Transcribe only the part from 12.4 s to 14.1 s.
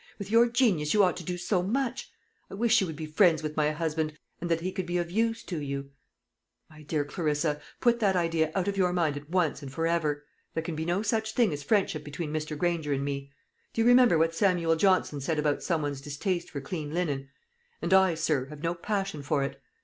Granger and me. Do you